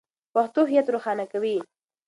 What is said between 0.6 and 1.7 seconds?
هویت روښانه کوي.